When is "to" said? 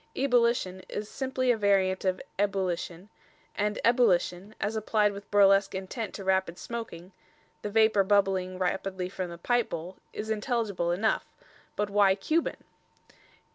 6.15-6.23